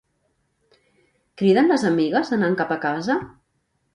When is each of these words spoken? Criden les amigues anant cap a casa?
Criden 1.41 1.69
les 1.73 1.85
amigues 1.91 2.33
anant 2.39 2.57
cap 2.63 2.75
a 2.77 2.81
casa? 2.89 3.21